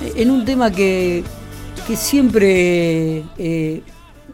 en 0.00 0.30
un 0.30 0.44
tema 0.44 0.70
que, 0.70 1.24
que 1.86 1.96
siempre 1.96 3.24
eh, 3.38 3.82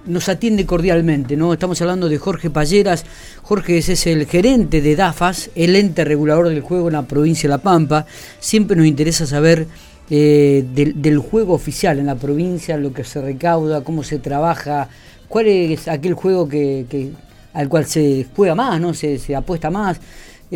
nos 0.06 0.28
atiende 0.28 0.66
cordialmente, 0.66 1.36
¿no? 1.36 1.52
Estamos 1.52 1.80
hablando 1.80 2.08
de 2.08 2.18
Jorge 2.18 2.50
Palleras. 2.50 3.04
Jorge 3.42 3.78
es 3.78 4.06
el 4.06 4.26
gerente 4.26 4.80
de 4.80 4.96
DAFAS, 4.96 5.50
el 5.54 5.76
ente 5.76 6.04
regulador 6.04 6.48
del 6.48 6.60
juego 6.60 6.88
en 6.88 6.94
la 6.94 7.02
provincia 7.02 7.48
de 7.48 7.56
La 7.56 7.62
Pampa. 7.62 8.06
Siempre 8.40 8.76
nos 8.76 8.86
interesa 8.86 9.26
saber 9.26 9.66
eh, 10.10 10.64
del, 10.74 11.18
juego 11.18 11.54
oficial 11.54 11.98
en 11.98 12.06
la 12.06 12.16
provincia, 12.16 12.76
lo 12.76 12.92
que 12.92 13.04
se 13.04 13.22
recauda, 13.22 13.82
cómo 13.82 14.02
se 14.02 14.18
trabaja, 14.18 14.88
cuál 15.28 15.46
es 15.46 15.88
aquel 15.88 16.14
juego 16.14 16.48
que, 16.48 17.12
al 17.54 17.68
cual 17.68 17.86
se 17.86 18.26
juega 18.36 18.54
más, 18.54 18.80
¿no? 18.80 18.92
Se, 18.92 19.18
se 19.18 19.34
apuesta 19.34 19.70
más. 19.70 19.98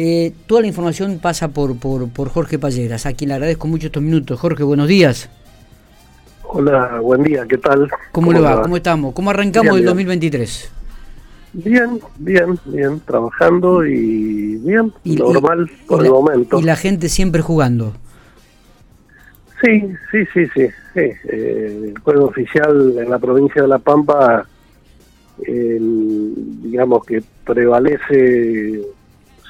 Eh, 0.01 0.33
toda 0.47 0.61
la 0.61 0.69
información 0.69 1.19
pasa 1.19 1.49
por, 1.49 1.77
por, 1.77 2.09
por 2.09 2.29
Jorge 2.29 2.57
Palleras, 2.57 3.05
a 3.05 3.15
quien 3.15 3.31
le 3.31 3.35
agradezco 3.35 3.67
mucho 3.67 3.89
estos 3.89 4.01
minutos. 4.01 4.39
Jorge, 4.39 4.63
buenos 4.63 4.87
días. 4.87 5.29
Hola, 6.45 7.01
buen 7.01 7.25
día, 7.25 7.45
¿qué 7.49 7.59
tal? 7.59 7.91
¿Cómo, 8.13 8.33
le 8.33 8.39
va? 8.39 8.63
¿Cómo 8.63 8.77
estamos? 8.77 9.13
¿Cómo 9.13 9.31
arrancamos 9.31 9.77
el 9.77 9.85
2023? 9.85 10.71
Bien, 11.53 11.99
bien, 12.17 12.57
bien, 12.67 13.01
trabajando 13.01 13.85
y 13.85 14.59
bien, 14.59 14.93
normal 15.05 15.69
por 15.89 16.05
el 16.05 16.13
momento. 16.13 16.61
¿Y 16.61 16.63
la 16.63 16.77
gente 16.77 17.09
siempre 17.09 17.43
jugando? 17.43 17.95
Sí, 19.65 19.83
sí, 20.13 20.25
sí, 20.33 20.47
sí. 20.55 20.69
Eh, 20.95 21.87
el 21.89 21.99
juego 21.99 22.27
oficial 22.27 22.95
en 22.99 23.11
la 23.11 23.19
provincia 23.19 23.63
de 23.63 23.67
La 23.67 23.81
Pampa, 23.81 24.47
digamos 25.45 27.05
que 27.05 27.21
prevalece 27.45 28.87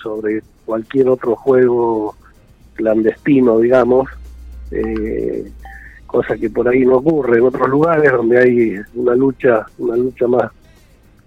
sobre 0.03 0.43
cualquier 0.65 1.09
otro 1.09 1.37
juego 1.37 2.15
clandestino, 2.75 3.59
digamos. 3.59 4.09
Eh, 4.71 5.51
cosa 6.09 6.37
que 6.37 6.49
por 6.51 6.67
ahí 6.69 6.85
no 6.85 6.97
ocurre 6.97 7.39
en 7.39 7.45
otros 7.45 7.69
lugares 7.69 8.11
donde 8.11 8.39
hay 8.39 8.77
una 8.95 9.15
lucha 9.15 9.67
una 9.77 9.97
lucha 9.97 10.27
más 10.27 10.51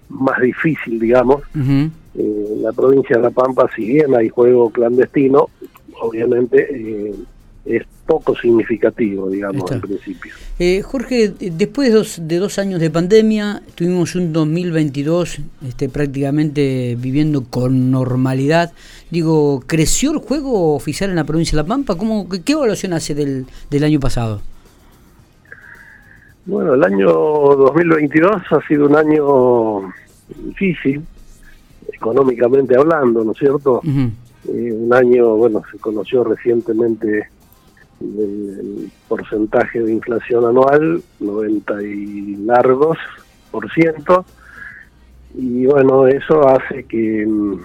más 0.09 0.41
difícil 0.41 0.99
digamos 0.99 1.43
eh, 1.55 1.89
en 2.15 2.63
la 2.63 2.73
provincia 2.73 3.15
de 3.15 3.21
la 3.21 3.29
Pampa 3.29 3.69
si 3.75 3.85
bien 3.85 4.13
hay 4.15 4.27
juego 4.29 4.71
clandestino 4.71 5.49
obviamente 6.01 6.67
eh, 6.71 7.15
es 7.65 7.83
poco 8.11 8.35
significativo, 8.35 9.29
digamos, 9.29 9.71
al 9.71 9.79
principio. 9.79 10.33
Eh, 10.59 10.81
Jorge, 10.81 11.33
después 11.39 11.87
de 11.87 11.95
dos, 11.95 12.19
de 12.21 12.39
dos 12.39 12.59
años 12.59 12.81
de 12.81 12.89
pandemia, 12.89 13.61
tuvimos 13.73 14.15
un 14.15 14.33
2022 14.33 15.39
este, 15.65 15.87
prácticamente 15.87 16.97
viviendo 16.99 17.45
con 17.45 17.89
normalidad. 17.89 18.73
Digo, 19.09 19.63
¿creció 19.65 20.11
el 20.11 20.17
juego 20.17 20.75
oficial 20.75 21.09
en 21.09 21.15
la 21.15 21.23
provincia 21.23 21.55
de 21.55 21.63
La 21.63 21.67
Pampa? 21.69 21.95
¿Cómo, 21.95 22.27
¿Qué 22.27 22.51
evaluación 22.51 22.91
hace 22.91 23.15
del, 23.15 23.45
del 23.69 23.83
año 23.85 24.01
pasado? 24.01 24.41
Bueno, 26.45 26.73
el 26.73 26.83
año 26.83 27.07
2022 27.07 28.41
ha 28.51 28.67
sido 28.67 28.87
un 28.87 28.95
año 28.97 29.93
difícil, 30.47 31.01
económicamente 31.93 32.75
hablando, 32.75 33.23
¿no 33.23 33.31
es 33.31 33.37
cierto? 33.37 33.81
Eh, 33.85 34.71
un 34.73 34.93
año, 34.93 35.37
bueno, 35.37 35.61
se 35.71 35.77
conoció 35.77 36.25
recientemente 36.25 37.29
el, 38.01 38.91
porcentaje 39.07 39.81
de 39.81 39.91
inflación 39.91 40.45
anual, 40.45 41.03
90 41.19 41.83
y 41.83 42.35
largos 42.37 42.97
por 43.51 43.69
ciento, 43.71 44.25
y 45.33 45.65
bueno, 45.65 46.07
eso 46.07 46.47
hace 46.47 46.83
que 46.85 47.25
mm, 47.25 47.59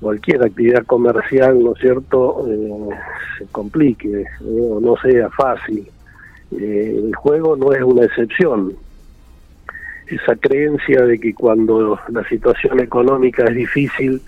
cualquier 0.00 0.42
actividad 0.42 0.84
comercial, 0.84 1.62
¿no 1.62 1.72
es 1.72 1.80
cierto?, 1.80 2.44
eh, 2.48 2.88
se 3.38 3.46
complique 3.46 4.22
eh, 4.22 4.26
o 4.40 4.80
no 4.80 4.96
sea 4.96 5.28
fácil. 5.30 5.88
Eh, 6.52 7.02
el 7.04 7.14
juego 7.14 7.56
no 7.56 7.72
es 7.72 7.82
una 7.82 8.04
excepción. 8.04 8.74
Esa 10.06 10.36
creencia 10.36 11.02
de 11.02 11.18
que 11.18 11.34
cuando 11.34 11.98
la 12.08 12.26
situación 12.28 12.80
económica 12.80 13.44
es 13.44 13.54
difícil, 13.54 14.22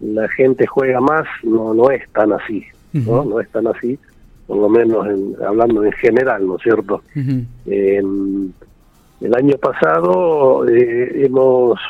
la 0.00 0.28
gente 0.28 0.66
juega 0.66 1.00
más, 1.00 1.26
no, 1.44 1.72
no 1.72 1.90
es 1.90 2.08
tan 2.10 2.32
así, 2.32 2.64
¿no? 2.92 3.24
No 3.24 3.38
es 3.40 3.48
tan 3.50 3.66
así, 3.68 3.98
por 4.46 4.58
lo 4.58 4.68
menos 4.68 5.06
hablando 5.46 5.84
en 5.84 5.92
general, 5.92 6.46
¿no 6.46 6.56
es 6.56 6.62
cierto? 6.62 7.02
el 9.20 9.34
año 9.34 9.56
pasado 9.56 10.68
eh, 10.68 11.24
hemos 11.24 11.80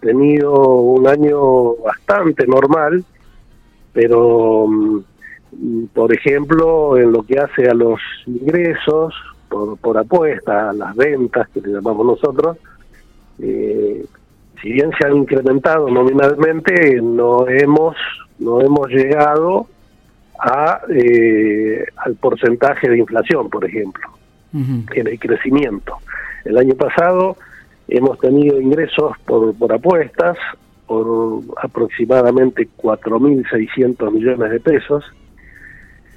tenido 0.00 0.52
un 0.54 1.06
año 1.06 1.74
bastante 1.76 2.46
normal, 2.46 3.04
pero 3.92 4.66
mm, 4.66 5.84
por 5.92 6.14
ejemplo, 6.14 6.96
en 6.96 7.12
lo 7.12 7.22
que 7.22 7.38
hace 7.38 7.68
a 7.68 7.74
los 7.74 8.00
ingresos 8.26 9.14
por, 9.48 9.76
por 9.78 9.98
apuesta, 9.98 10.70
a 10.70 10.72
las 10.72 10.96
ventas 10.96 11.48
que 11.50 11.60
le 11.60 11.72
llamamos 11.72 12.06
nosotros, 12.06 12.56
eh, 13.38 14.04
si 14.62 14.72
bien 14.72 14.90
se 14.98 15.06
han 15.06 15.16
incrementado 15.16 15.90
nominalmente, 15.90 17.00
no 17.02 17.48
hemos 17.48 17.96
no 18.38 18.60
hemos 18.62 18.88
llegado 18.88 19.66
a 20.42 20.80
eh, 20.88 21.84
al 21.96 22.14
porcentaje 22.16 22.88
de 22.88 22.98
inflación, 22.98 23.50
por 23.50 23.64
ejemplo, 23.64 24.08
en 24.52 25.06
el 25.06 25.18
crecimiento. 25.18 25.96
El 26.44 26.58
año 26.58 26.74
pasado 26.74 27.36
hemos 27.88 28.18
tenido 28.18 28.60
ingresos 28.60 29.16
por, 29.26 29.54
por 29.54 29.72
apuestas 29.72 30.36
por 30.86 31.40
aproximadamente 31.62 32.68
4.600 32.76 34.12
millones 34.12 34.50
de 34.50 34.58
pesos 34.58 35.04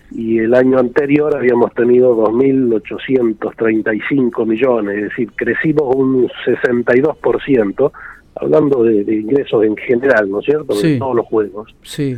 y 0.09 0.39
el 0.39 0.55
año 0.55 0.79
anterior 0.79 1.35
habíamos 1.35 1.71
tenido 1.73 2.15
2.835 2.15 4.45
millones, 4.45 4.97
es 4.97 5.03
decir, 5.09 5.31
crecimos 5.35 5.95
un 5.95 6.29
62%, 6.45 7.91
hablando 8.35 8.83
de, 8.83 9.01
ingresos 9.13 9.63
en 9.63 9.77
general, 9.77 10.27
¿no 10.29 10.39
es 10.39 10.45
cierto?, 10.45 10.73
de 10.79 10.97
todos 10.97 11.15
los 11.15 11.25
juegos. 11.27 11.75
Sí. 11.83 12.17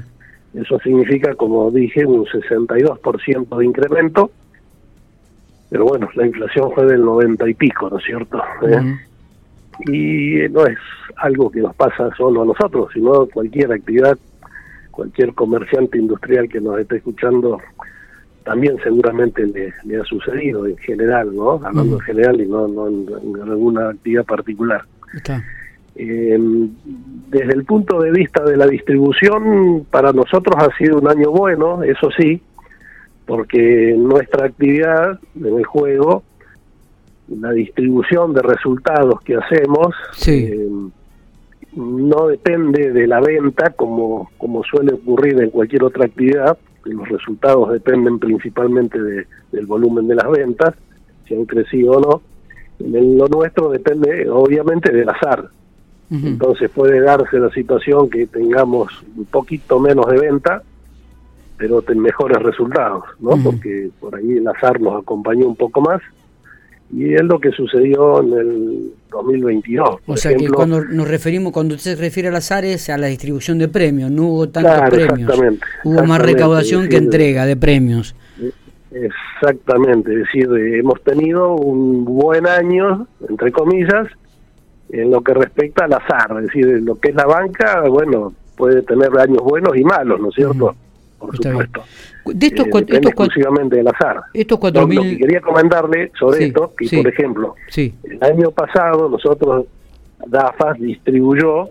Eso 0.55 0.79
significa, 0.79 1.33
como 1.35 1.69
dije, 1.71 2.05
un 2.05 2.25
62% 2.25 3.57
de 3.57 3.66
incremento, 3.66 4.31
pero 5.69 5.85
bueno, 5.85 6.09
la 6.16 6.25
inflación 6.25 6.71
fue 6.73 6.85
del 6.85 7.03
90 7.03 7.49
y 7.49 7.53
pico, 7.53 7.89
¿no 7.89 7.97
es 7.97 8.05
cierto? 8.05 8.41
¿Eh? 8.67 8.95
Y 9.88 10.49
no 10.51 10.66
es 10.66 10.77
algo 11.17 11.49
que 11.49 11.59
nos 11.59 11.75
pasa 11.75 12.09
solo 12.16 12.43
a 12.43 12.45
nosotros, 12.45 12.89
sino 12.93 13.25
cualquier 13.27 13.73
actividad 13.73 14.17
cualquier 14.95 15.33
comerciante 15.33 15.97
industrial 15.97 16.47
que 16.47 16.61
nos 16.61 16.79
esté 16.79 16.97
escuchando 16.97 17.59
también 18.45 18.77
seguramente 18.81 19.45
le, 19.45 19.97
ha 19.97 20.03
sucedido 20.05 20.66
en 20.67 20.77
general, 20.77 21.35
¿no? 21.35 21.53
Hablando 21.66 21.95
en 21.95 22.01
general 22.01 22.39
y 22.39 22.47
no, 22.47 22.87
en, 22.87 23.41
alguna 23.41 23.89
actividad 23.89 24.23
particular. 24.23 24.85
Eh, 25.95 26.38
desde 27.29 27.53
el 27.53 27.63
punto 27.63 28.01
de 28.01 28.11
vista 28.11 28.44
de 28.44 28.57
la 28.57 28.67
distribución, 28.67 29.85
para 29.89 30.11
nosotros 30.11 30.56
ha 30.57 30.75
sido 30.78 31.00
un 31.00 31.07
año 31.07 31.31
bueno, 31.31 31.83
eso 31.83 32.09
sí, 32.17 32.41
porque 33.25 33.95
nuestra 33.97 34.47
actividad 34.47 35.19
en 35.35 35.57
el 35.57 35.66
juego, 35.66 36.23
la 37.29 37.51
distribución 37.51 38.34
de 38.34 38.41
resultados 38.41 39.22
que 39.22 39.35
hacemos, 39.35 39.95
eh, 40.28 40.69
no 41.75 42.28
depende 42.28 42.91
de 42.91 43.07
la 43.07 43.19
venta 43.22 43.72
como, 43.72 44.29
como 44.38 44.63
suele 44.63 44.94
ocurrir 44.94 45.41
en 45.41 45.50
cualquier 45.50 45.84
otra 45.84 46.05
actividad, 46.05 46.57
los 46.84 47.09
resultados 47.09 47.72
dependen 47.72 48.19
principalmente 48.19 49.01
de, 49.01 49.25
del 49.51 49.66
volumen 49.66 50.07
de 50.07 50.16
las 50.16 50.29
ventas, 50.29 50.75
si 51.28 51.34
han 51.34 51.45
crecido 51.45 51.94
o 51.94 52.00
no. 52.00 52.22
En 52.79 53.17
lo 53.17 53.28
nuestro 53.28 53.69
depende 53.69 54.29
obviamente 54.29 54.91
del 54.91 55.09
azar. 55.09 55.50
Entonces 56.11 56.69
puede 56.69 57.01
darse 57.01 57.39
la 57.39 57.49
situación 57.49 58.09
que 58.09 58.27
tengamos 58.27 59.03
un 59.17 59.25
poquito 59.25 59.79
menos 59.79 60.05
de 60.07 60.19
venta, 60.19 60.61
pero 61.57 61.81
ten 61.81 61.99
mejores 61.99 62.38
resultados, 62.41 63.03
¿no? 63.19 63.31
Porque 63.43 63.89
por 63.99 64.16
ahí 64.16 64.33
el 64.33 64.47
azar 64.47 64.79
nos 64.79 65.01
acompañó 65.01 65.47
un 65.47 65.55
poco 65.55 65.81
más 65.81 66.02
y 66.91 67.13
es 67.13 67.23
lo 67.23 67.40
que 67.40 67.52
sucedió 67.52 68.22
en 68.22 68.34
el 68.34 68.93
2022. 69.11 69.97
o 70.05 70.17
sea 70.17 70.35
que 70.35 70.47
cuando 70.47 70.84
nos 70.84 71.07
referimos, 71.07 71.52
cuando 71.52 71.75
usted 71.75 71.96
se 71.96 72.02
refiere 72.02 72.29
al 72.29 72.35
azar 72.35 72.63
es 72.66 72.90
a 72.90 72.97
la 72.97 73.07
distribución 73.07 73.57
de 73.57 73.67
premios, 73.67 74.11
no 74.11 74.23
hubo 74.23 74.49
tantos 74.49 74.90
premios, 74.90 75.31
hubo 75.84 76.03
más 76.05 76.22
recaudación 76.22 76.87
que 76.87 76.97
entrega 76.97 77.46
de 77.46 77.55
premios. 77.55 78.16
Exactamente, 78.91 80.13
es 80.13 80.19
decir, 80.19 80.47
hemos 80.75 81.02
tenido 81.03 81.55
un 81.55 82.05
buen 82.05 82.47
año, 82.47 83.07
entre 83.28 83.52
comillas, 83.52 84.07
en 85.01 85.11
lo 85.11 85.21
que 85.21 85.33
respecta 85.33 85.85
al 85.85 85.93
azar, 85.93 86.35
es 86.37 86.47
decir, 86.47 86.65
lo 86.81 86.95
que 86.95 87.09
es 87.09 87.15
la 87.15 87.25
banca, 87.25 87.81
bueno, 87.89 88.33
puede 88.55 88.81
tener 88.83 89.09
años 89.17 89.41
buenos 89.43 89.75
y 89.75 89.83
malos, 89.83 90.19
¿no 90.19 90.29
es 90.29 90.35
cierto? 90.35 90.75
por 91.17 91.35
supuesto. 91.35 91.83
De 92.25 92.47
estos, 92.47 92.67
eh, 92.67 92.99
exclusivamente 93.01 93.77
del 93.77 93.87
azar. 93.87 94.21
Estos 94.33 94.59
cuatro 94.59 94.81
Lo 94.81 95.01
que 95.01 95.17
quería 95.17 95.41
comentarle 95.41 96.11
sobre 96.17 96.45
esto, 96.45 96.73
que 96.77 96.97
por 96.97 97.07
ejemplo, 97.07 97.55
el 97.75 98.19
año 98.21 98.51
pasado 98.51 99.09
nosotros, 99.09 99.65
DAFAS 100.27 100.79
distribuyó 100.79 101.69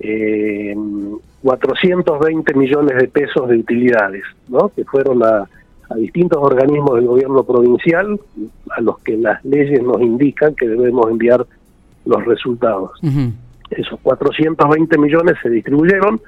eh, 0.00 0.74
420 1.42 2.54
millones 2.54 2.96
de 2.98 3.08
pesos 3.08 3.48
de 3.48 3.56
utilidades, 3.56 4.24
¿no? 4.48 4.68
que 4.68 4.84
fueron 4.84 5.22
a, 5.22 5.48
a 5.88 5.94
distintos 5.96 6.38
organismos 6.42 6.96
del 6.96 7.06
gobierno 7.06 7.44
provincial 7.44 8.20
a 8.70 8.80
los 8.80 8.98
que 9.00 9.16
las 9.16 9.44
leyes 9.44 9.82
nos 9.82 10.00
indican 10.00 10.54
que 10.54 10.68
debemos 10.68 11.10
enviar 11.10 11.46
los 12.04 12.24
resultados. 12.24 12.90
Esos 13.70 13.98
420 14.00 14.98
millones 14.98 15.36
se 15.42 15.48
distribuyeron 15.48 16.20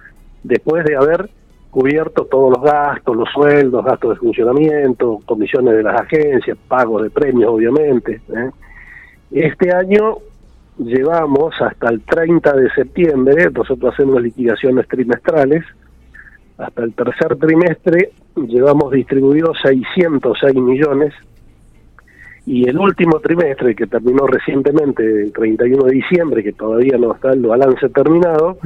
después 0.43 0.85
de 0.85 0.97
haber 0.97 1.29
cubierto 1.71 2.25
todos 2.27 2.57
los 2.57 2.63
gastos, 2.63 3.17
los 3.17 3.29
sueldos, 3.31 3.85
gastos 3.85 4.11
de 4.11 4.17
funcionamiento, 4.17 5.19
comisiones 5.27 5.75
de 5.75 5.83
las 5.83 6.01
agencias, 6.01 6.57
pagos 6.69 7.03
de 7.03 7.11
premios, 7.11 7.51
obviamente. 7.51 8.21
¿eh? 8.29 8.51
Este 9.33 9.75
año 9.75 10.19
llevamos 10.79 11.61
hasta 11.61 11.89
el 11.89 12.03
30 12.03 12.53
de 12.53 12.71
septiembre, 12.71 13.51
nosotros 13.51 13.93
hacemos 13.93 14.23
liquidaciones 14.23 14.87
trimestrales, 14.87 15.65
hasta 16.59 16.85
el 16.85 16.95
tercer 16.95 17.37
trimestre 17.37 18.13
llevamos 18.37 18.93
distribuidos 18.93 19.59
606 19.63 20.55
millones 20.55 21.13
y 22.47 22.69
el 22.69 22.79
último 22.79 23.21
trimestre 23.21 23.75
que 23.75 23.87
terminó 23.87 24.27
recientemente, 24.27 25.03
el 25.23 25.33
31 25.33 25.85
de 25.85 25.93
diciembre, 25.93 26.43
que 26.43 26.53
todavía 26.53 26.99
no 26.99 27.15
está 27.15 27.33
el 27.33 27.41
balance 27.41 27.89
terminado, 27.89 28.59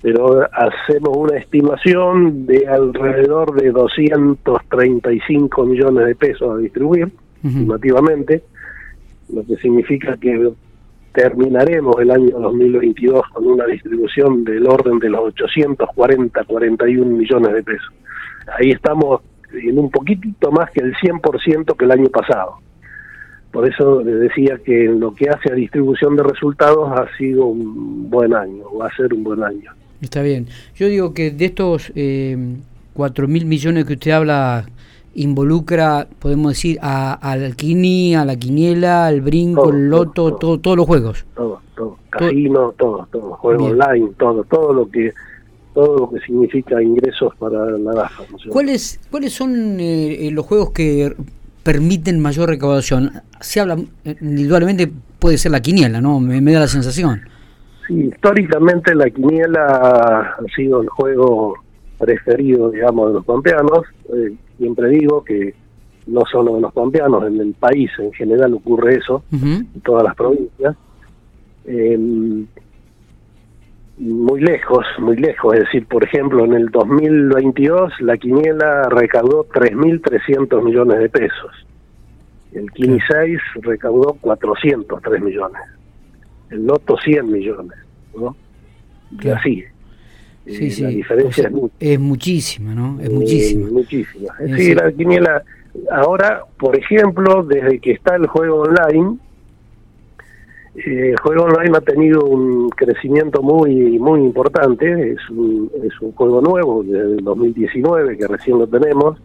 pero 0.00 0.48
hacemos 0.52 1.16
una 1.16 1.36
estimación 1.36 2.46
de 2.46 2.66
alrededor 2.66 3.54
de 3.60 3.70
235 3.70 5.66
millones 5.66 6.06
de 6.06 6.14
pesos 6.14 6.54
a 6.54 6.58
distribuir, 6.58 7.12
estimativamente, 7.44 8.42
lo 9.32 9.44
que 9.44 9.56
significa 9.56 10.16
que 10.16 10.52
terminaremos 11.12 11.96
el 12.00 12.10
año 12.10 12.38
2022 12.38 13.22
con 13.34 13.46
una 13.46 13.66
distribución 13.66 14.42
del 14.44 14.66
orden 14.66 14.98
de 14.98 15.10
los 15.10 15.20
840, 15.20 16.44
41 16.44 17.16
millones 17.16 17.52
de 17.52 17.62
pesos. 17.62 17.92
Ahí 18.58 18.70
estamos 18.70 19.20
en 19.52 19.78
un 19.78 19.90
poquitito 19.90 20.50
más 20.50 20.70
que 20.70 20.80
el 20.80 20.94
100% 20.94 21.76
que 21.76 21.84
el 21.84 21.90
año 21.90 22.08
pasado. 22.08 22.56
Por 23.52 23.68
eso 23.68 24.02
le 24.02 24.12
decía 24.14 24.58
que 24.64 24.86
en 24.86 24.98
lo 24.98 25.14
que 25.14 25.28
hace 25.28 25.52
a 25.52 25.54
distribución 25.54 26.16
de 26.16 26.22
resultados 26.22 26.90
ha 26.90 27.06
sido 27.18 27.46
un 27.46 28.08
buen 28.10 28.34
año, 28.34 28.64
va 28.80 28.86
a 28.86 28.96
ser 28.96 29.12
un 29.12 29.22
buen 29.22 29.44
año. 29.44 29.70
Está 30.00 30.22
bien. 30.22 30.48
Yo 30.74 30.88
digo 30.88 31.12
que 31.14 31.30
de 31.30 31.44
estos 31.44 31.92
eh, 31.94 32.36
4 32.94 33.28
mil 33.28 33.44
millones 33.44 33.84
que 33.84 33.92
usted 33.94 34.10
habla, 34.10 34.66
involucra, 35.14 36.08
podemos 36.18 36.52
decir, 36.52 36.78
a, 36.80 37.12
al 37.12 37.54
Kini, 37.56 38.14
a 38.14 38.24
la 38.24 38.36
Quiniela, 38.36 39.06
al 39.06 39.20
Brinco, 39.20 39.70
el 39.70 39.88
Loto, 39.88 40.34
todo, 40.34 40.58
todos 40.58 40.76
los 40.76 40.86
juegos. 40.86 41.24
Todo, 41.34 41.60
todo. 41.76 41.98
Casino, 42.10 42.74
todo, 42.78 43.06
todo. 43.10 43.34
Juego 43.34 43.66
online, 43.66 44.10
todo, 44.18 44.44
todo 44.44 44.72
lo 44.72 44.90
que 44.90 45.12
todo 45.74 46.00
lo 46.00 46.10
que 46.10 46.20
significa 46.20 46.82
ingresos 46.82 47.34
para 47.36 47.64
la 47.78 47.92
DAFA. 47.92 48.24
¿Cuáles, 48.50 49.00
¿Cuáles 49.10 49.32
son 49.32 49.78
eh, 49.80 50.28
los 50.30 50.44
juegos 50.44 50.70
que 50.72 51.14
permiten 51.62 52.20
mayor 52.20 52.50
recaudación? 52.50 53.22
Se 53.42 53.60
habla, 53.60 53.76
eh, 54.04 54.16
indudablemente 54.20 54.90
puede 55.18 55.38
ser 55.38 55.52
la 55.52 55.60
quiniela, 55.60 56.00
¿no? 56.00 56.20
Me, 56.20 56.40
da 56.52 56.60
la 56.60 56.66
sensación. 56.66 57.22
Sí, 57.86 58.08
históricamente 58.12 58.94
la 58.94 59.10
quiniela 59.10 60.36
ha 60.38 60.54
sido 60.54 60.82
el 60.82 60.88
juego 60.88 61.54
preferido, 61.98 62.70
digamos, 62.70 63.08
de 63.08 63.14
los 63.14 63.24
pampeanos. 63.24 63.84
Eh, 64.14 64.34
siempre 64.58 64.88
digo 64.88 65.24
que 65.24 65.54
no 66.06 66.22
solo 66.30 66.56
de 66.56 66.60
los 66.62 66.72
pampeanos, 66.72 67.26
en 67.26 67.40
el 67.40 67.54
país 67.54 67.90
en 67.98 68.12
general 68.12 68.54
ocurre 68.54 68.96
eso, 68.96 69.22
en 69.30 69.80
todas 69.84 70.02
las 70.04 70.16
provincias. 70.16 70.76
Eh, 71.64 71.98
muy 73.98 74.40
lejos, 74.40 74.84
muy 74.98 75.16
lejos. 75.16 75.54
Es 75.54 75.60
decir, 75.60 75.86
por 75.86 76.04
ejemplo, 76.04 76.44
en 76.44 76.54
el 76.54 76.68
2022 76.70 78.00
la 78.00 78.16
quiniela 78.16 78.88
recaudó 78.88 79.46
3.300 79.48 80.62
millones 80.62 80.98
de 80.98 81.08
pesos. 81.08 81.66
El 82.52 82.70
Kini 82.72 82.98
6 83.08 83.38
recaudó 83.62 84.16
403 84.20 85.22
millones. 85.22 85.62
El 86.50 86.66
Loto 86.66 86.96
100 86.96 87.30
millones. 87.30 87.78
¿no? 88.16 88.36
Y 89.20 89.28
así. 89.28 89.64
Sí, 90.46 90.66
eh, 90.66 90.70
sí. 90.70 90.82
La 90.82 90.88
diferencia 90.88 91.50
es, 91.78 92.00
muchísima, 92.00 92.74
¿no? 92.74 93.00
Es 93.00 93.10
muchísima. 93.10 93.70
muchísima. 93.70 94.34
Sí, 94.56 94.74
la 94.74 94.90
quiniela. 94.92 95.42
Ahora, 95.90 96.42
por 96.58 96.76
ejemplo, 96.76 97.42
desde 97.44 97.78
que 97.78 97.92
está 97.92 98.16
el 98.16 98.26
juego 98.26 98.62
online, 98.62 99.18
eh, 100.74 101.10
el 101.10 101.16
juego 101.20 101.44
online 101.44 101.76
ha 101.76 101.80
tenido 101.80 102.24
un 102.24 102.68
crecimiento 102.70 103.42
muy 103.42 103.98
muy 103.98 104.20
importante, 104.20 105.12
es 105.12 105.30
un, 105.30 105.70
es 105.82 105.98
un 106.00 106.12
juego 106.12 106.40
nuevo 106.40 106.82
desde 106.82 107.16
el 107.16 107.24
2019 107.24 108.18
que 108.18 108.26
recién 108.26 108.58
lo 108.58 108.66
tenemos, 108.66 109.18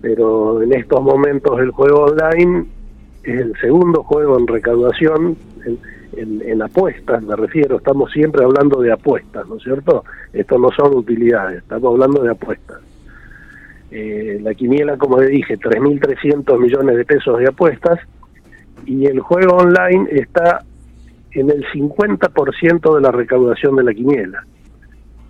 pero 0.00 0.62
en 0.62 0.72
estos 0.72 1.02
momentos 1.02 1.60
el 1.60 1.70
juego 1.70 2.04
online 2.04 2.66
es 3.22 3.40
el 3.40 3.54
segundo 3.60 4.02
juego 4.02 4.38
en 4.38 4.46
recaudación, 4.46 5.36
en, 6.16 6.42
en, 6.44 6.62
apuestas 6.62 7.22
me 7.22 7.36
refiero, 7.36 7.76
estamos 7.76 8.10
siempre 8.10 8.44
hablando 8.44 8.80
de 8.80 8.92
apuestas, 8.92 9.46
¿no 9.46 9.56
es 9.56 9.62
cierto? 9.62 10.04
Esto 10.32 10.58
no 10.58 10.70
son 10.70 10.94
utilidades, 10.96 11.58
estamos 11.58 11.92
hablando 11.92 12.22
de 12.22 12.30
apuestas. 12.30 12.80
Eh, 13.90 14.38
la 14.40 14.54
quiniela, 14.54 14.96
como 14.96 15.20
le 15.20 15.26
dije, 15.26 15.58
3.300 15.58 16.58
millones 16.58 16.96
de 16.96 17.04
pesos 17.04 17.38
de 17.38 17.48
apuestas, 17.48 17.98
y 18.86 19.06
el 19.06 19.20
juego 19.20 19.56
online 19.56 20.08
está 20.10 20.64
en 21.32 21.50
el 21.50 21.64
50% 21.66 22.94
de 22.94 23.00
la 23.00 23.12
recaudación 23.12 23.76
de 23.76 23.84
la 23.84 23.94
quiniela. 23.94 24.44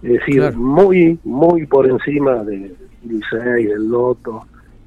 Es 0.03 0.13
decir, 0.13 0.55
muy, 0.55 1.19
muy 1.25 1.67
por 1.67 1.87
encima 1.87 2.43
del 2.45 2.75
6, 3.03 3.69
del 3.69 3.89
Loto. 3.89 4.45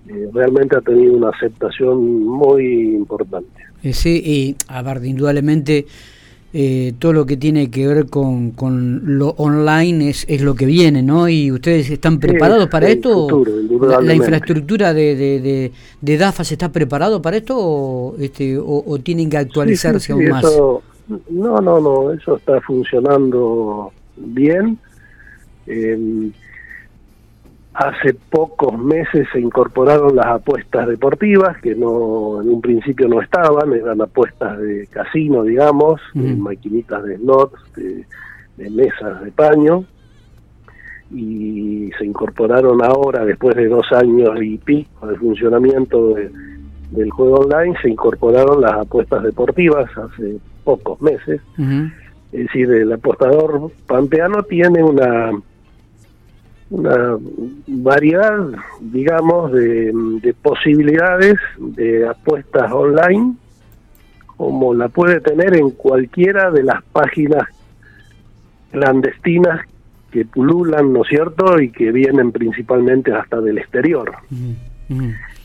Eh, 0.08 0.30
realmente 0.34 0.76
ha 0.78 0.82
tenido 0.82 1.14
una 1.14 1.30
aceptación 1.30 2.26
muy 2.26 2.96
importante. 2.96 3.64
Eh, 3.84 3.94
sí, 3.94 4.22
y 4.24 4.56
a 4.68 4.82
ver, 4.82 5.04
indudablemente 5.06 5.86
eh, 6.56 6.94
todo 7.00 7.14
lo 7.14 7.26
que 7.26 7.36
tiene 7.36 7.72
que 7.72 7.88
ver 7.88 8.06
con, 8.08 8.52
con 8.52 9.18
lo 9.18 9.30
online 9.30 10.10
es, 10.10 10.26
es 10.28 10.42
lo 10.42 10.54
que 10.56 10.66
viene, 10.66 11.02
¿no? 11.02 11.28
¿Y 11.28 11.52
ustedes 11.52 11.90
están 11.90 12.20
preparados 12.20 12.70
para 12.70 12.90
esto? 12.90 13.44
la, 14.02 14.14
infraestructura 14.14 14.94
de, 14.94 15.16
de, 15.16 15.72
de, 16.00 16.18
DAFA 16.18 16.44
se 16.44 16.54
está 16.54 16.72
preparado 16.72 17.22
para 17.22 17.38
esto 17.38 17.56
o, 17.58 18.16
este, 18.20 18.58
o, 18.58 19.00
tienen 19.00 19.30
que 19.30 19.38
actualizarse 19.38 20.12
aún 20.12 20.30
más? 20.30 20.44
no, 21.30 21.60
no, 21.60 21.80
no, 21.80 22.14
eso 22.14 22.38
está 22.38 22.62
funcionando 22.62 23.92
bien. 24.16 24.78
Eh, 25.66 26.30
Hace 27.74 28.14
pocos 28.14 28.78
meses 28.78 29.28
se 29.34 29.40
incorporaron 29.40 30.16
las 30.16 30.28
apuestas 30.28 30.88
deportivas, 30.88 31.58
que 31.58 31.74
no 31.74 32.40
en 32.42 32.50
un 32.50 32.62
principio 32.62 33.08
no 33.08 33.20
estaban, 33.20 33.74
eran 33.74 34.00
apuestas 34.00 34.60
de 34.60 34.86
casino, 34.92 35.42
digamos, 35.44 36.00
de 36.14 36.36
maquinitas 36.36 37.04
de 37.04 37.18
slots, 37.18 37.60
de, 37.76 38.70
mesas 38.70 39.24
de 39.24 39.32
paño, 39.32 39.86
y 41.12 41.90
se 41.98 42.06
incorporaron 42.06 42.84
ahora, 42.84 43.26
después 43.26 43.56
de 43.56 43.68
dos 43.68 43.92
años 43.92 44.40
y 44.40 44.60
pico 44.60 45.08
de 45.08 45.16
funcionamiento 45.16 46.14
del 46.92 47.10
juego 47.10 47.38
online, 47.38 47.76
se 47.82 47.90
incorporaron 47.90 48.62
las 48.62 48.74
apuestas 48.74 49.24
deportivas 49.24 49.90
hace 49.98 50.38
pocos 50.64 51.02
meses. 51.02 51.42
Es 52.32 52.46
decir, 52.46 52.70
el 52.70 52.94
apostador 52.94 53.72
pampeano 53.88 54.44
tiene 54.44 54.84
una 54.84 55.32
una 56.70 57.18
variedad, 57.68 58.40
digamos, 58.82 59.52
de, 59.52 60.36
posibilidades 60.42 61.36
de 61.58 62.08
apuestas 62.08 62.72
online, 62.72 63.36
como 64.38 64.74
la 64.74 64.90
puede 64.90 65.22
tener 65.22 65.56
en 65.56 65.72
cualquiera 65.72 66.52
de 66.52 66.64
las 66.64 66.84
páginas 66.86 67.48
clandestinas 68.72 69.62
que 70.12 70.26
pululan, 70.26 70.94
¿no 70.94 71.04
es 71.04 71.10
cierto?, 71.10 71.60
y 71.60 71.70
que 71.70 71.92
vienen 71.92 72.32
principalmente 72.32 73.14
hasta 73.14 73.42
del 73.42 73.58
exterior. 73.58 74.12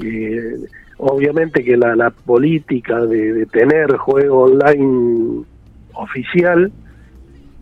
Eh, 0.00 0.56
obviamente 0.98 1.64
que 1.64 1.76
la, 1.76 1.96
la 1.96 2.10
política 2.10 3.00
de, 3.06 3.46
tener 3.46 3.96
juego 3.96 4.44
online 4.44 5.44
oficial 5.94 6.70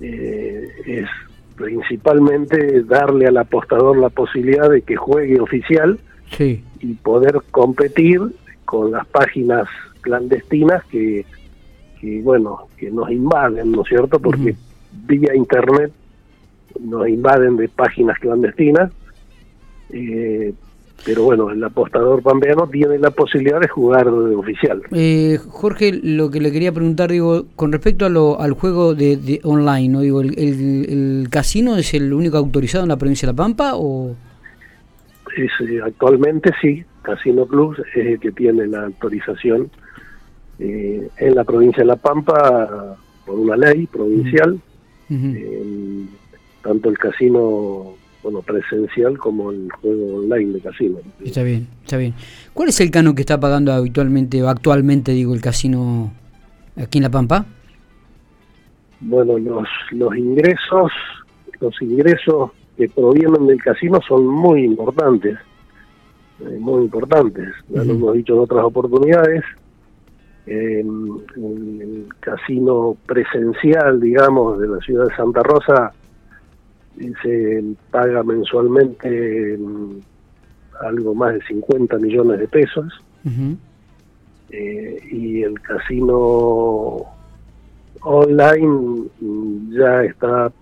eh, 0.00 0.68
es 0.86 1.08
principalmente 1.56 2.82
darle 2.84 3.26
al 3.26 3.38
apostador 3.38 3.96
la 3.98 4.10
posibilidad 4.10 4.70
de 4.70 4.82
que 4.82 4.96
juegue 4.96 5.40
oficial 5.40 5.98
y 6.38 6.94
poder 6.94 7.40
competir 7.50 8.20
con 8.64 8.90
las 8.90 9.06
páginas 9.06 9.68
clandestinas 10.00 10.84
que, 10.86 11.24
que 12.00 12.20
bueno 12.20 12.68
que 12.76 12.90
nos 12.90 13.10
invaden 13.10 13.70
no 13.72 13.82
es 13.82 13.88
cierto 13.88 14.18
porque 14.18 14.56
vía 15.06 15.34
internet 15.34 15.92
nos 16.80 17.08
invaden 17.08 17.56
de 17.56 17.68
páginas 17.68 18.18
clandestinas. 18.18 18.90
Eh, 19.90 20.52
pero 21.04 21.22
bueno, 21.22 21.50
el 21.50 21.62
apostador 21.62 22.22
pampeano 22.22 22.68
tiene 22.68 22.98
la 22.98 23.10
posibilidad 23.10 23.60
de 23.60 23.68
jugar 23.68 24.06
de 24.10 24.34
oficial. 24.34 24.82
Eh, 24.92 25.38
Jorge, 25.48 26.00
lo 26.02 26.30
que 26.30 26.40
le 26.40 26.50
quería 26.50 26.72
preguntar, 26.72 27.10
digo, 27.10 27.46
con 27.54 27.72
respecto 27.72 28.06
a 28.06 28.08
lo, 28.08 28.40
al 28.40 28.52
juego 28.52 28.94
de, 28.94 29.40
online, 29.44 29.88
¿no? 29.88 30.00
digo, 30.00 30.20
el, 30.20 30.36
el, 30.38 31.28
casino 31.30 31.76
es 31.76 31.94
el 31.94 32.12
único 32.12 32.36
autorizado 32.38 32.84
en 32.84 32.88
la 32.88 32.96
provincia 32.96 33.26
de 33.26 33.32
La 33.32 33.36
Pampa 33.36 33.72
o...? 33.74 34.16
es, 35.36 35.50
actualmente 35.84 36.50
sí, 36.60 36.84
Casino 37.02 37.46
Club 37.46 37.76
es 37.94 38.06
el 38.06 38.20
que 38.20 38.32
tiene 38.32 38.66
la 38.66 38.84
autorización 38.86 39.70
eh, 40.58 41.08
en 41.18 41.34
la 41.34 41.44
provincia 41.44 41.82
de 41.82 41.86
La 41.86 41.96
Pampa 41.96 42.96
por 43.24 43.38
una 43.38 43.56
ley 43.56 43.86
provincial, 43.86 44.58
tanto 46.62 46.88
el 46.88 46.98
casino 46.98 47.94
bueno 48.26 48.42
presencial 48.42 49.16
como 49.18 49.52
el 49.52 49.70
juego 49.70 50.16
online 50.16 50.54
de 50.54 50.60
casino. 50.60 50.98
Está 51.24 51.44
bien, 51.44 51.68
está 51.84 51.96
bien. 51.96 52.12
¿Cuál 52.52 52.70
es 52.70 52.80
el 52.80 52.90
canon 52.90 53.14
que 53.14 53.20
está 53.20 53.38
pagando 53.38 53.72
habitualmente 53.72 54.42
o 54.42 54.48
actualmente, 54.48 55.12
digo, 55.12 55.32
el 55.32 55.40
casino 55.40 56.12
aquí 56.76 56.98
en 56.98 57.04
La 57.04 57.10
Pampa? 57.10 57.46
Bueno, 58.98 59.38
los, 59.38 59.68
los 59.92 60.16
ingresos, 60.16 60.90
los 61.60 61.80
ingresos 61.80 62.50
que 62.76 62.88
provienen 62.88 63.46
del 63.46 63.62
casino 63.62 64.00
son 64.08 64.26
muy 64.26 64.64
importantes, 64.64 65.38
eh, 66.40 66.58
muy 66.58 66.82
importantes. 66.82 67.54
Ya 67.68 67.84
lo 67.84 67.92
hemos 67.92 68.14
dicho 68.14 68.34
en 68.34 68.40
otras 68.40 68.64
oportunidades. 68.64 69.44
el 70.46 72.08
casino 72.18 72.96
presencial, 73.06 74.00
digamos, 74.00 74.58
de 74.58 74.66
la 74.66 74.78
ciudad 74.78 75.06
de 75.06 75.14
Santa 75.14 75.44
Rosa 75.44 75.92
se 77.22 77.64
paga 77.90 78.22
mensualmente 78.22 79.58
algo 80.80 81.14
más 81.14 81.34
de 81.34 81.42
50 81.42 81.98
millones 81.98 82.40
de 82.40 82.48
pesos. 82.48 82.92
Eh, 84.50 85.00
y 85.10 85.42
el 85.42 85.60
casino 85.60 87.04
online 88.02 89.08
ya 89.70 90.04
está 90.04 90.52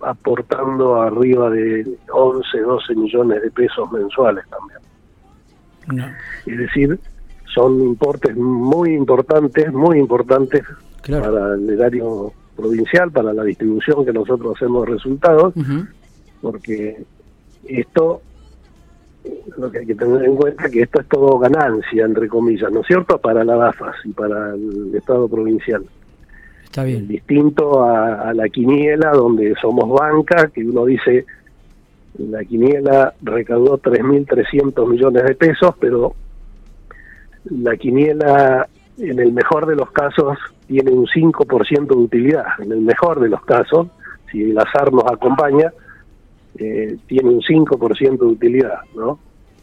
aportando 0.00 1.00
arriba 1.00 1.50
de 1.50 1.86
11, 2.12 2.58
12 2.58 2.94
millones 2.96 3.42
de 3.42 3.50
pesos 3.50 3.90
mensuales 3.92 4.44
también. 4.48 6.14
Es 6.46 6.58
decir, 6.58 6.98
son 7.54 7.80
importes 7.80 8.36
muy 8.36 8.94
importantes, 8.94 9.72
muy 9.72 9.98
importantes 9.98 10.62
para 11.08 11.54
el 11.54 11.70
erario 11.70 12.32
provincial, 12.58 13.10
para 13.12 13.32
la 13.32 13.44
distribución 13.44 14.04
que 14.04 14.12
nosotros 14.12 14.56
hacemos 14.56 14.88
resultados, 14.88 15.54
porque 16.42 16.98
esto, 17.66 18.20
lo 19.56 19.70
que 19.70 19.78
hay 19.78 19.86
que 19.86 19.94
tener 19.94 20.24
en 20.24 20.34
cuenta 20.34 20.68
que 20.68 20.82
esto 20.82 21.00
es 21.00 21.06
todo 21.08 21.38
ganancia, 21.38 22.04
entre 22.04 22.28
comillas, 22.28 22.70
¿no 22.72 22.80
es 22.80 22.86
cierto?, 22.86 23.18
para 23.18 23.44
la 23.44 23.54
DAFAS 23.56 23.96
y 24.04 24.10
para 24.10 24.54
el 24.54 24.92
Estado 24.94 25.28
provincial. 25.28 25.84
Está 26.64 26.84
bien. 26.84 27.06
Distinto 27.08 27.82
a, 27.84 28.34
la 28.34 28.48
quiniela, 28.48 29.12
donde 29.12 29.54
somos 29.60 29.88
banca, 29.88 30.48
que 30.48 30.66
uno 30.66 30.84
dice, 30.84 31.24
la 32.18 32.44
quiniela 32.44 33.14
recaudó 33.22 33.78
3.300 33.78 34.88
millones 34.88 35.24
de 35.24 35.34
pesos, 35.34 35.74
pero 35.80 36.14
la 37.50 37.76
quiniela, 37.76 38.68
en 38.98 39.18
el 39.18 39.32
mejor 39.32 39.66
de 39.66 39.76
los 39.76 39.90
casos, 39.90 40.36
tiene 40.66 40.90
un 40.90 41.06
5% 41.06 41.86
de 41.86 41.94
utilidad. 41.94 42.46
En 42.58 42.72
el 42.72 42.80
mejor 42.80 43.20
de 43.20 43.28
los 43.28 43.44
casos, 43.44 43.88
si 44.30 44.42
el 44.42 44.58
azar 44.58 44.92
nos 44.92 45.10
acompaña, 45.10 45.72
eh, 46.58 46.96
tiene 47.06 47.30
un 47.30 47.40
5% 47.40 48.18
de 48.18 48.26
utilidad, 48.26 48.80
¿no? 48.94 49.18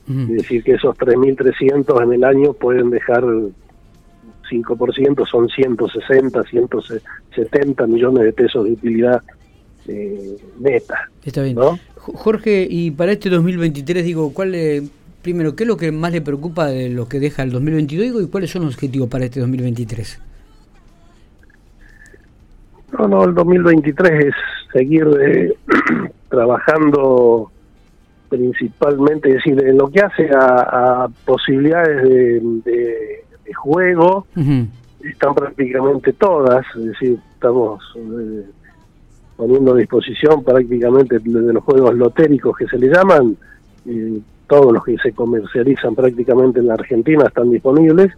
Es 0.08 0.28
decir, 0.28 0.64
que 0.64 0.74
esos 0.74 0.96
3.300 0.98 2.04
en 2.04 2.14
el 2.14 2.24
año 2.24 2.54
pueden 2.54 2.92
dejar 2.92 3.24
5% 3.24 5.28
son 5.28 5.50
160, 5.50 6.44
170 6.44 7.88
millones 7.88 8.24
de 8.24 8.34
pesos 8.34 8.66
de 8.66 8.74
utilidad 8.74 9.24
eh, 9.88 10.38
neta. 10.60 11.10
Está 11.24 11.42
bien. 11.42 11.58
Jorge, 11.96 12.68
y 12.70 12.92
para 12.92 13.14
este 13.14 13.32
2023, 13.32 14.06
digo, 14.06 14.32
¿cuál 14.32 14.54
primero, 15.26 15.56
qué 15.56 15.64
es 15.64 15.68
lo 15.68 15.76
que 15.76 15.92
más 15.92 16.12
le 16.12 16.22
preocupa 16.22 16.68
de 16.68 16.90
lo 16.90 17.08
que 17.08 17.20
deja 17.20 17.42
el 17.42 17.52
2022 17.52 18.24
y 18.24 18.28
cuáles 18.28 18.52
son 18.52 18.66
los 18.66 18.76
objetivos 18.76 19.10
para 19.10 19.26
este 19.26 19.40
2023? 19.40 20.22
No, 23.00 23.08
no, 23.08 23.24
el 23.24 23.34
2023 23.34 24.26
es 24.26 24.36
seguir 24.72 25.08
eh, 25.20 25.54
trabajando 26.30 27.52
principalmente, 28.30 29.30
es 29.30 29.36
decir, 29.36 29.66
en 29.66 29.78
lo 29.78 29.90
que 29.90 30.02
hace 30.02 30.30
a, 30.32 31.08
posibilidades 31.26 32.04
de 32.64 33.26
de 33.46 33.54
juego 33.54 34.26
están 35.04 35.36
prácticamente 35.36 36.14
todas, 36.14 36.66
es 36.76 36.86
decir, 36.86 37.20
estamos 37.34 37.82
eh, 37.96 38.46
poniendo 39.38 39.74
a 39.74 39.78
disposición 39.78 40.44
prácticamente 40.44 41.20
de 41.20 41.54
los 41.54 41.64
juegos 41.64 41.94
lotéricos 41.96 42.58
que 42.58 42.68
se 42.68 42.78
le 42.78 42.88
llaman, 42.88 43.38
todos 44.48 44.74
los 44.74 44.84
que 44.84 44.98
se 44.98 45.12
comercializan 45.12 45.96
prácticamente 45.96 46.60
en 46.60 46.68
la 46.68 46.76
Argentina 46.76 47.26
están 47.28 47.50
disponibles. 47.50 48.12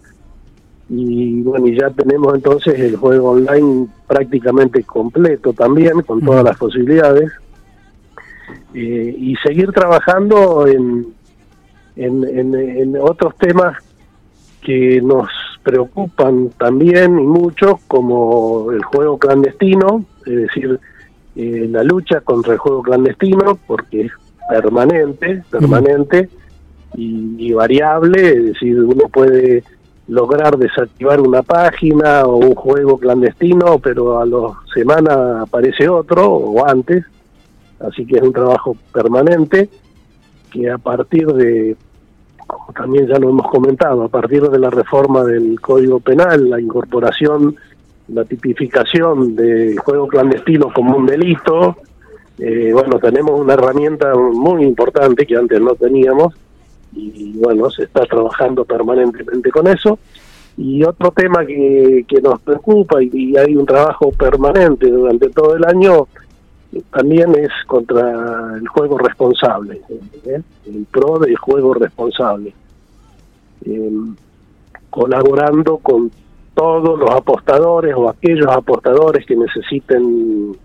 Y 0.89 1.41
bueno, 1.41 1.67
y 1.67 1.77
ya 1.77 1.89
tenemos 1.89 2.33
entonces 2.33 2.79
el 2.79 2.95
juego 2.95 3.31
online 3.31 3.87
prácticamente 4.07 4.83
completo 4.83 5.51
también, 5.51 6.01
con 6.01 6.21
todas 6.21 6.43
las 6.43 6.57
posibilidades, 6.57 7.31
eh, 8.73 9.15
y 9.17 9.35
seguir 9.37 9.71
trabajando 9.73 10.65
en, 10.65 11.07
en, 11.97 12.23
en 12.55 12.97
otros 13.01 13.35
temas 13.37 13.77
que 14.61 15.01
nos 15.01 15.29
preocupan 15.63 16.49
también 16.57 17.19
y 17.19 17.23
mucho, 17.23 17.79
como 17.87 18.71
el 18.71 18.83
juego 18.83 19.17
clandestino, 19.17 20.05
es 20.25 20.35
decir, 20.35 20.79
eh, 21.35 21.67
la 21.69 21.83
lucha 21.83 22.21
contra 22.21 22.53
el 22.53 22.59
juego 22.59 22.81
clandestino, 22.81 23.59
porque 23.67 24.09
permanente, 24.47 25.43
permanente 25.49 26.29
y, 26.95 27.51
variable, 27.53 28.29
es 28.29 28.45
decir, 28.45 28.79
uno 28.79 29.07
puede 29.11 29.63
lograr 30.07 30.57
desactivar 30.57 31.19
una 31.19 31.41
página 31.43 32.23
o 32.23 32.37
un 32.37 32.55
juego 32.55 32.97
clandestino, 32.97 33.77
pero 33.79 34.19
a 34.19 34.25
las 34.25 34.51
semanas 34.73 35.41
aparece 35.41 35.89
otro 35.89 36.31
o 36.31 36.65
antes, 36.65 37.03
así 37.79 38.05
que 38.05 38.17
es 38.17 38.23
un 38.23 38.33
trabajo 38.33 38.75
permanente 38.93 39.69
que 40.49 40.71
a 40.71 40.77
partir 40.77 41.27
de 41.27 41.75
como 42.47 42.71
también 42.71 43.07
ya 43.07 43.19
lo 43.19 43.29
hemos 43.29 43.47
comentado, 43.49 44.03
a 44.03 44.07
partir 44.07 44.41
de 44.43 44.57
la 44.57 44.69
reforma 44.69 45.23
del 45.23 45.59
Código 45.59 45.99
Penal, 45.99 46.49
la 46.49 46.61
incorporación, 46.61 47.55
la 48.07 48.23
tipificación 48.23 49.35
del 49.35 49.77
juego 49.79 50.07
clandestino 50.07 50.71
como 50.73 50.95
un 50.95 51.05
delito, 51.05 51.75
eh, 52.39 52.71
bueno, 52.73 52.99
tenemos 52.99 53.39
una 53.39 53.53
herramienta 53.53 54.13
muy 54.15 54.63
importante 54.63 55.25
que 55.25 55.35
antes 55.35 55.59
no 55.59 55.75
teníamos 55.75 56.33
y 56.93 57.33
bueno, 57.37 57.69
se 57.69 57.83
está 57.83 58.05
trabajando 58.05 58.65
permanentemente 58.65 59.51
con 59.51 59.67
eso. 59.67 59.99
Y 60.55 60.83
otro 60.83 61.11
tema 61.11 61.45
que, 61.45 62.03
que 62.07 62.19
nos 62.19 62.41
preocupa 62.41 63.03
y 63.03 63.37
hay 63.37 63.55
un 63.55 63.65
trabajo 63.65 64.11
permanente 64.11 64.89
durante 64.89 65.29
todo 65.29 65.55
el 65.55 65.63
año 65.65 66.07
también 66.91 67.33
es 67.35 67.49
contra 67.65 68.55
el 68.55 68.67
juego 68.67 68.97
responsable, 68.97 69.81
¿eh? 70.25 70.41
el 70.65 70.85
pro 70.91 71.17
del 71.19 71.37
juego 71.37 71.73
responsable, 71.73 72.53
eh, 73.65 73.91
colaborando 74.89 75.77
con 75.77 76.11
todos 76.53 76.99
los 76.99 77.09
apostadores 77.11 77.93
o 77.95 78.09
aquellos 78.09 78.47
apostadores 78.47 79.25
que 79.25 79.35
necesiten, 79.35 80.57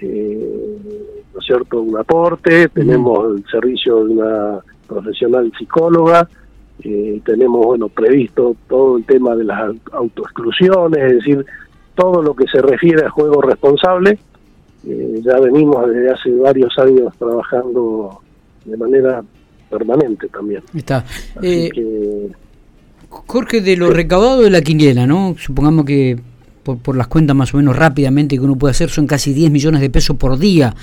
eh, 0.00 1.15
¿no 1.36 1.40
es 1.40 1.46
cierto?, 1.46 1.82
un 1.82 1.98
aporte, 1.98 2.68
tenemos 2.70 3.36
el 3.36 3.44
servicio 3.50 4.06
de 4.06 4.14
una 4.14 4.58
profesional 4.88 5.52
psicóloga, 5.58 6.26
tenemos, 7.24 7.66
bueno, 7.66 7.90
previsto 7.90 8.56
todo 8.66 8.96
el 8.96 9.04
tema 9.04 9.36
de 9.36 9.44
las 9.44 9.76
autoexclusiones, 9.92 10.98
es 10.98 11.12
decir, 11.16 11.44
todo 11.94 12.22
lo 12.22 12.34
que 12.34 12.46
se 12.46 12.62
refiere 12.62 13.04
a 13.04 13.10
juego 13.10 13.42
responsable, 13.42 14.18
eh, 14.86 15.20
ya 15.22 15.38
venimos 15.40 15.86
desde 15.90 16.10
hace 16.10 16.30
varios 16.36 16.78
años 16.78 17.12
trabajando 17.18 18.22
de 18.64 18.76
manera 18.78 19.22
permanente 19.68 20.28
también. 20.28 20.62
Está. 20.74 21.04
Eh, 21.42 22.30
Jorge, 23.10 23.60
de 23.60 23.76
lo 23.76 23.90
recaudado 23.90 24.40
de 24.40 24.50
la 24.50 24.62
quiniela, 24.62 25.06
¿no? 25.06 25.34
Supongamos 25.36 25.84
que 25.84 26.18
por, 26.66 26.96
las 26.96 27.06
cuentas 27.06 27.36
más 27.36 27.54
o 27.54 27.56
menos 27.56 27.76
rápidamente 27.76 28.36
que 28.36 28.42
uno 28.42 28.56
puede 28.56 28.72
hacer 28.72 28.90
son 28.90 29.06
casi 29.06 29.32
10 29.32 29.50
millones 29.50 29.80
de 29.80 29.90
pesos 29.90 30.16
por 30.16 30.38
día 30.38 30.74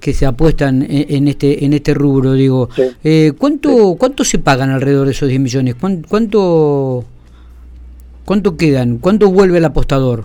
que 0.00 0.12
se 0.12 0.26
apuestan 0.26 0.84
en, 0.88 1.28
este 1.28 1.64
en 1.64 1.72
este 1.72 1.94
rubro 1.94 2.32
digo 2.32 2.68
eh, 3.02 3.32
cuánto 3.38 3.96
cuánto 3.98 4.24
se 4.24 4.38
pagan 4.38 4.70
alrededor 4.70 5.06
de 5.06 5.12
esos 5.12 5.28
10 5.28 5.40
millones 5.40 5.74
cuánto 5.76 7.04
cuánto 8.24 8.56
quedan 8.56 8.98
cuánto 8.98 9.30
vuelve 9.30 9.58
el 9.58 9.64
apostador 9.64 10.24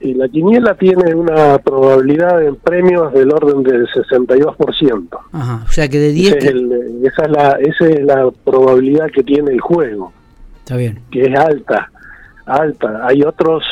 y 0.00 0.14
la 0.14 0.28
quiniela 0.28 0.74
tiene 0.74 1.14
una 1.14 1.58
probabilidad 1.58 2.42
en 2.42 2.56
premios 2.56 3.12
del 3.12 3.30
orden 3.32 3.62
del 3.62 3.86
62%. 3.88 5.08
Ajá, 5.32 5.64
o 5.66 5.70
sea 5.70 5.88
que 5.88 5.98
de 5.98 6.12
10... 6.12 6.36
esa, 6.36 7.24
es 7.24 7.30
la, 7.30 7.50
esa 7.60 7.86
es 7.86 8.04
la 8.04 8.30
probabilidad 8.44 9.10
que 9.14 9.22
tiene 9.22 9.52
el 9.52 9.60
juego. 9.60 10.12
Está 10.60 10.76
bien. 10.76 11.00
Que 11.10 11.24
es 11.24 11.38
alta, 11.38 11.90
alta. 12.50 13.06
Hay 13.06 13.22
otros, 13.22 13.64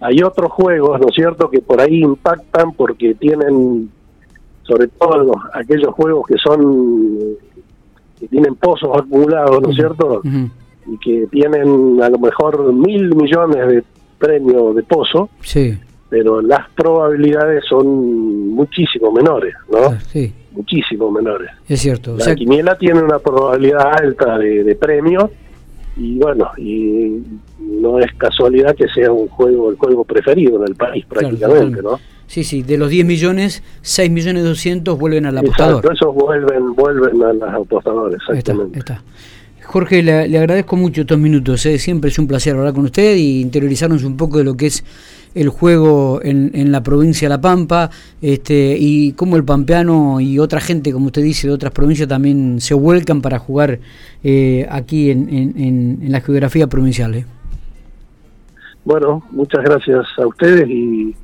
hay 0.00 0.22
otros 0.22 0.52
juegos, 0.52 1.00
¿no 1.00 1.08
es 1.08 1.14
cierto?, 1.14 1.50
que 1.50 1.60
por 1.60 1.80
ahí 1.80 2.02
impactan 2.02 2.72
porque 2.72 3.14
tienen, 3.14 3.90
sobre 4.62 4.88
todo 4.88 5.32
aquellos 5.52 5.94
juegos 5.94 6.26
que 6.26 6.38
son 6.38 7.36
que 8.18 8.28
tienen 8.28 8.54
pozos 8.54 8.90
acumulados, 8.96 9.60
¿no 9.60 9.70
es 9.70 9.76
cierto? 9.76 10.22
Y 10.86 10.98
que 10.98 11.26
tienen 11.30 12.00
a 12.02 12.08
lo 12.08 12.18
mejor 12.18 12.72
mil 12.72 13.14
millones 13.14 13.68
de 13.68 13.84
premios 14.18 14.76
de 14.76 14.82
pozo, 14.84 15.28
sí. 15.40 15.78
pero 16.08 16.40
las 16.40 16.70
probabilidades 16.70 17.64
son 17.68 18.50
muchísimo 18.50 19.10
menores, 19.10 19.54
¿no? 19.70 19.78
Ah, 19.78 19.98
sí. 20.12 20.32
Muchísimo 20.52 21.10
menores. 21.10 21.50
Es 21.68 21.80
cierto. 21.80 22.16
La 22.16 22.34
quiniela 22.34 22.78
tiene 22.78 23.02
una 23.02 23.18
probabilidad 23.18 24.00
alta 24.00 24.38
de, 24.38 24.62
de 24.62 24.76
premio 24.76 25.30
y 25.96 26.18
bueno, 26.18 26.50
y 26.56 27.22
no 27.58 27.98
es 28.00 28.12
casualidad 28.14 28.74
que 28.74 28.88
sea 28.88 29.12
un 29.12 29.28
juego, 29.28 29.70
el 29.70 29.76
juego 29.76 30.04
preferido 30.04 30.56
en 30.62 30.68
el 30.68 30.74
país 30.74 31.04
prácticamente, 31.06 31.82
¿no? 31.82 32.00
Sí, 32.26 32.42
sí, 32.42 32.62
de 32.62 32.78
los 32.78 32.90
10 32.90 33.06
millones, 33.06 33.62
6 33.82 34.10
millones 34.10 34.44
200 34.44 34.98
vuelven 34.98 35.26
al 35.26 35.38
apostador. 35.38 35.84
Exacto, 35.84 35.92
esos 35.92 36.14
vuelven, 36.14 36.74
vuelven 36.74 37.22
a 37.22 37.32
los 37.32 37.66
apostadores, 37.66 38.18
exactamente. 38.28 38.78
Está, 38.78 38.94
está. 38.94 39.04
Jorge, 39.64 40.02
le, 40.02 40.28
le, 40.28 40.38
agradezco 40.38 40.76
mucho 40.76 41.02
estos 41.02 41.18
minutos, 41.18 41.64
¿eh? 41.66 41.78
siempre 41.78 42.10
es 42.10 42.18
un 42.18 42.26
placer 42.26 42.54
hablar 42.54 42.74
con 42.74 42.84
usted 42.84 43.16
y 43.16 43.40
interiorizarnos 43.40 44.04
un 44.04 44.16
poco 44.16 44.38
de 44.38 44.44
lo 44.44 44.56
que 44.56 44.66
es 44.66 44.84
el 45.34 45.48
juego 45.48 46.20
en, 46.22 46.50
en 46.54 46.70
la 46.70 46.82
provincia 46.82 47.26
de 47.26 47.30
La 47.30 47.40
Pampa 47.40 47.90
este, 48.22 48.76
y 48.78 49.12
cómo 49.12 49.36
el 49.36 49.44
pampeano 49.44 50.20
y 50.20 50.38
otra 50.38 50.60
gente, 50.60 50.92
como 50.92 51.06
usted 51.06 51.22
dice, 51.22 51.48
de 51.48 51.54
otras 51.54 51.72
provincias 51.72 52.08
también 52.08 52.60
se 52.60 52.74
vuelcan 52.74 53.20
para 53.20 53.38
jugar 53.38 53.80
eh, 54.22 54.66
aquí 54.70 55.10
en, 55.10 55.28
en, 55.28 56.00
en, 56.00 56.12
la 56.12 56.20
geografía 56.20 56.66
provincial. 56.66 57.14
¿eh? 57.14 57.26
Bueno, 58.84 59.24
muchas 59.30 59.64
gracias 59.64 60.06
a 60.18 60.26
ustedes 60.26 60.68
y 60.68 61.14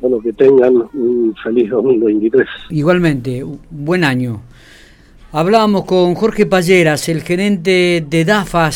bueno, 0.00 0.20
que 0.20 0.32
tengan 0.34 0.74
un 0.92 1.34
feliz 1.42 1.70
2023. 1.70 2.46
Igualmente, 2.70 3.44
buen 3.70 4.04
año. 4.04 4.42
Hablábamos 5.36 5.84
con 5.84 6.14
Jorge 6.14 6.46
Palleras, 6.46 7.08
el 7.08 7.24
gerente 7.24 8.06
de 8.08 8.24
DAFAS 8.24 8.72